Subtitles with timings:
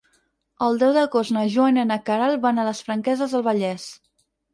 [0.67, 3.87] El deu d'agost na Joana i na Queralt van a les Franqueses del Vallès.